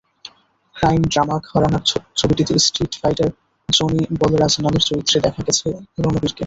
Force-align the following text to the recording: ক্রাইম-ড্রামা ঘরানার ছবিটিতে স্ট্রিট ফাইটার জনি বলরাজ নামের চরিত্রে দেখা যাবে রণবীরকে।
ক্রাইম-ড্রামা 0.75 1.35
ঘরানার 1.49 1.83
ছবিটিতে 2.15 2.53
স্ট্রিট 2.65 2.93
ফাইটার 3.01 3.29
জনি 3.69 4.01
বলরাজ 4.21 4.53
নামের 4.63 4.83
চরিত্রে 4.89 5.17
দেখা 5.25 5.41
যাবে 5.47 5.69
রণবীরকে। 5.97 6.39